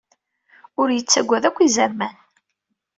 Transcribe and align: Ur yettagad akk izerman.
Ur 0.81 0.87
yettagad 0.91 1.43
akk 1.49 1.57
izerman. 1.67 2.15